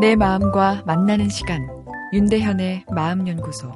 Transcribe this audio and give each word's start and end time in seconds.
내 0.00 0.14
마음과 0.14 0.84
만나는 0.86 1.28
시간 1.28 1.68
윤대현의 2.12 2.84
마음연구소 2.88 3.72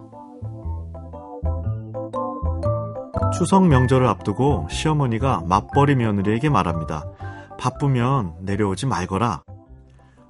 추석 3.36 3.66
명절을 3.66 4.06
앞두고 4.06 4.68
시어머니가 4.70 5.42
맞벌이 5.48 5.96
며느리에게 5.96 6.48
말합니다. 6.48 7.10
바쁘면 7.58 8.36
내려오지 8.42 8.86
말거라. 8.86 9.42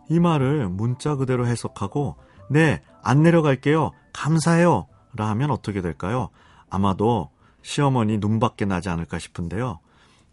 이 0.09 0.19
말을 0.19 0.71
문자 0.71 1.15
그대로 1.17 1.47
해석하고 1.47 2.17
네, 2.49 2.81
안 3.03 3.23
내려갈게요. 3.23 3.91
감사해요. 4.15 4.87
라 5.15 5.29
하면 5.29 5.51
어떻게 5.51 5.83
될까요? 5.83 6.31
아마도 6.71 7.29
시어머니 7.61 8.17
눈밖에 8.17 8.65
나지 8.65 8.89
않을까 8.89 9.19
싶은데요. 9.19 9.79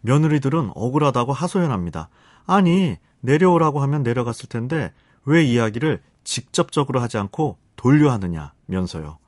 며느리들은 0.00 0.70
억울하다고 0.74 1.34
하소연합니다. 1.34 2.08
아니, 2.46 2.96
내려오라고 3.20 3.80
하면 3.80 4.02
내려갔을 4.02 4.48
텐데 4.48 4.92
왜 5.24 5.42
이야기를 5.42 6.02
직접적으로 6.24 7.00
하지 7.00 7.18
않고 7.18 7.58
돌려 7.76 8.10
하느냐면서요. 8.10 9.18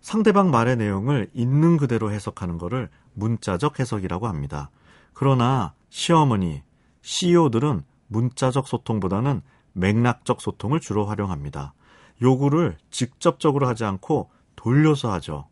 상대방 0.00 0.50
말의 0.50 0.76
내용을 0.76 1.30
있는 1.34 1.76
그대로 1.76 2.10
해석하는 2.10 2.58
것을 2.58 2.88
문자적 3.14 3.78
해석이라고 3.80 4.26
합니다. 4.28 4.70
그러나 5.12 5.74
시어머니, 5.90 6.62
CEO들은 7.02 7.82
문자적 8.08 8.66
소통보다는 8.66 9.42
맥락적 9.72 10.40
소통을 10.40 10.80
주로 10.80 11.06
활용합니다. 11.06 11.74
요구를 12.22 12.76
직접적으로 12.90 13.66
하지 13.68 13.84
않고 13.84 14.30
돌려서 14.56 15.12
하죠. 15.12 15.46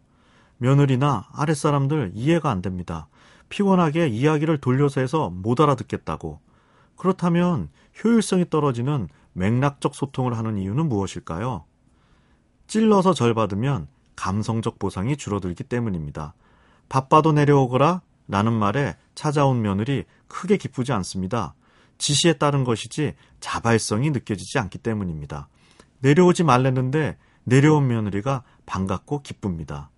며느리나 0.59 1.28
아랫사람들 1.33 2.12
이해가 2.14 2.50
안 2.50 2.62
됩니다. 2.62 3.09
피곤하게 3.48 4.09
이야기를 4.09 4.59
돌려서 4.59 5.00
해서 5.00 5.30
못 5.30 5.61
알아듣겠다고. 5.61 6.41
그렇다면 6.97 7.69
효율성이 8.02 8.50
떨어지는 8.50 9.09
맥락적 9.38 9.95
소통을 9.95 10.36
하는 10.36 10.58
이유는 10.58 10.89
무엇일까요? 10.89 11.64
찔러서 12.67 13.14
절 13.14 13.34
받으면 13.34 13.89
감성적 14.17 14.78
보상이 14.78 15.17
줄어들기 15.17 15.64
때문입니다. 15.64 16.34
바빠도 16.89 17.33
내려오거라 17.33 18.03
라는 18.27 18.53
말에 18.53 18.97
찾아온 19.14 19.62
며느리 19.62 20.05
크게 20.27 20.56
기쁘지 20.56 20.92
않습니다. 20.92 21.55
지시에 21.97 22.34
따른 22.34 22.64
것이지 22.64 23.14
자발성이 23.41 24.11
느껴지지 24.11 24.58
않기 24.58 24.78
때문입니다. 24.78 25.48
내려오지 26.00 26.45
말랬는데 26.45 27.17
내려온 27.45 27.86
며느리가 27.86 28.42
반갑고 28.67 29.23
기쁩니다. 29.23 29.91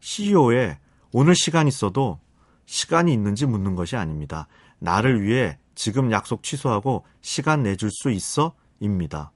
CEO의 0.00 0.78
오늘 1.12 1.34
시간 1.34 1.68
있어도 1.68 2.20
시간이 2.66 3.12
있는지 3.12 3.46
묻는 3.46 3.74
것이 3.74 3.96
아닙니다. 3.96 4.46
나를 4.78 5.22
위해 5.22 5.58
지금 5.74 6.10
약속 6.12 6.42
취소하고 6.42 7.04
시간 7.20 7.62
내줄 7.62 7.90
수 7.90 8.10
있어? 8.10 8.54
입니다. 8.84 9.32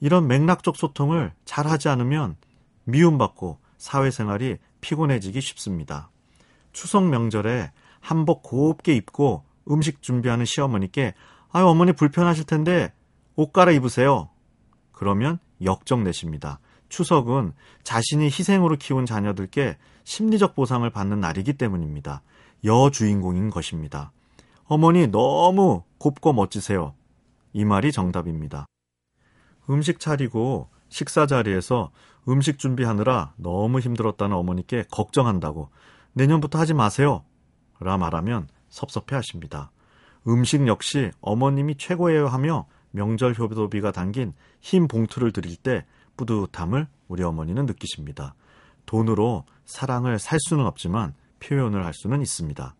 이런 0.00 0.26
맥락적 0.26 0.76
소통을 0.76 1.32
잘 1.44 1.66
하지 1.66 1.88
않으면 1.88 2.36
미움받고 2.84 3.58
사회생활이 3.78 4.58
피곤해지기 4.80 5.40
쉽습니다. 5.40 6.10
추석 6.72 7.04
명절에 7.04 7.72
한복 8.00 8.42
곱게 8.42 8.94
입고 8.94 9.44
음식 9.70 10.02
준비하는 10.02 10.44
시어머니께 10.44 11.14
아 11.50 11.62
어머니 11.62 11.92
불편하실 11.92 12.44
텐데 12.44 12.92
옷 13.34 13.52
갈아입으세요. 13.52 14.28
그러면 14.92 15.38
역정 15.62 16.04
내십니다. 16.04 16.60
추석은 16.88 17.52
자신이 17.82 18.26
희생으로 18.26 18.76
키운 18.76 19.06
자녀들께 19.06 19.76
심리적 20.04 20.54
보상을 20.54 20.88
받는 20.88 21.18
날이기 21.20 21.54
때문입니다. 21.54 22.22
여주인공인 22.64 23.50
것입니다. 23.50 24.12
어머니 24.64 25.06
너무 25.06 25.82
곱고 25.98 26.32
멋지세요. 26.32 26.94
이 27.56 27.64
말이 27.64 27.90
정답입니다. 27.90 28.66
음식 29.70 29.98
차리고 29.98 30.68
식사 30.90 31.26
자리에서 31.26 31.90
음식 32.28 32.58
준비하느라 32.58 33.32
너무 33.36 33.80
힘들었다는 33.80 34.36
어머니께 34.36 34.84
걱정한다고 34.90 35.70
내년부터 36.12 36.58
하지 36.58 36.74
마세요. 36.74 37.24
라 37.80 37.96
말하면 37.96 38.48
섭섭해 38.68 39.16
하십니다. 39.16 39.70
음식 40.28 40.66
역시 40.66 41.10
어머님이 41.22 41.76
최고예요 41.78 42.26
하며 42.26 42.66
명절 42.90 43.38
효도비가 43.38 43.90
담긴 43.90 44.34
흰 44.60 44.86
봉투를 44.86 45.32
드릴 45.32 45.56
때 45.56 45.86
뿌듯함을 46.18 46.86
우리 47.08 47.22
어머니는 47.22 47.64
느끼십니다. 47.64 48.34
돈으로 48.84 49.46
사랑을 49.64 50.18
살 50.18 50.38
수는 50.40 50.66
없지만 50.66 51.14
표현을 51.40 51.86
할 51.86 51.94
수는 51.94 52.20
있습니다. 52.20 52.74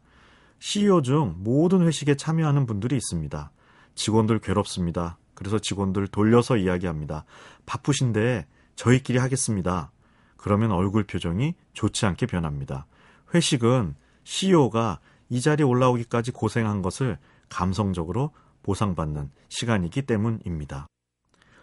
CEO 0.58 1.00
중 1.00 1.34
모든 1.38 1.80
회식에 1.80 2.16
참여하는 2.16 2.66
분들이 2.66 2.96
있습니다. 2.96 3.52
직원들 3.96 4.38
괴롭습니다. 4.38 5.18
그래서 5.34 5.58
직원들 5.58 6.06
돌려서 6.08 6.56
이야기합니다. 6.56 7.24
바쁘신데 7.66 8.46
저희끼리 8.76 9.18
하겠습니다. 9.18 9.90
그러면 10.36 10.70
얼굴 10.70 11.04
표정이 11.04 11.54
좋지 11.72 12.06
않게 12.06 12.26
변합니다. 12.26 12.86
회식은 13.34 13.96
CEO가 14.22 15.00
이 15.28 15.40
자리에 15.40 15.64
올라오기까지 15.64 16.30
고생한 16.30 16.82
것을 16.82 17.18
감성적으로 17.48 18.30
보상받는 18.62 19.30
시간이기 19.48 20.02
때문입니다. 20.02 20.86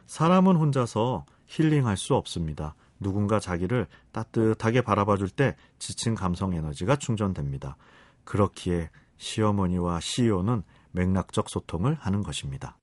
사람은 0.06 0.56
혼자서 0.56 1.26
힐링할 1.48 1.98
수 1.98 2.16
없습니다. 2.16 2.76
누군가 3.00 3.40
자기를 3.40 3.88
따뜻하게 4.12 4.82
바라봐 4.82 5.18
줄 5.18 5.30
때 5.30 5.56
지친 5.80 6.16
감성 6.16 6.54
에너지가 6.54 6.96
충전됩니다. 6.98 7.78
그렇기에 8.24 8.90
시어머니와 9.18 10.00
CEO는 10.00 10.64
맥락적 10.94 11.50
소통을 11.50 11.96
하는 12.00 12.24
것입니다. 12.24 12.78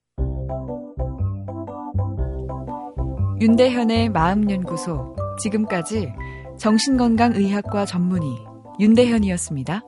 윤대현의 3.40 4.10
마음연구소. 4.10 5.16
지금까지 5.40 6.12
정신건강의학과 6.58 7.86
전문의 7.86 8.28
윤대현이었습니다. 8.78 9.82